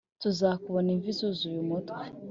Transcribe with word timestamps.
tuzakubona 0.21 0.89
imvi 0.95 1.11
zuzuye 1.19 1.57
umutwe 1.65 2.03